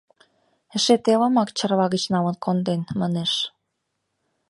[0.75, 3.31] Эше телымак Чарла гыч налын конден, манеш.